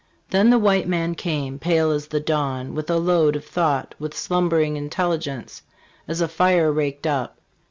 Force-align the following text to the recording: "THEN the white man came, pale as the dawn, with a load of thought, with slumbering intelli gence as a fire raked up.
"THEN 0.31 0.49
the 0.49 0.57
white 0.57 0.87
man 0.87 1.13
came, 1.13 1.59
pale 1.59 1.91
as 1.91 2.07
the 2.07 2.19
dawn, 2.19 2.73
with 2.73 2.89
a 2.89 2.95
load 2.97 3.35
of 3.35 3.45
thought, 3.45 3.93
with 3.99 4.17
slumbering 4.17 4.73
intelli 4.73 5.19
gence 5.19 5.61
as 6.07 6.21
a 6.21 6.27
fire 6.27 6.71
raked 6.71 7.05
up. 7.05 7.37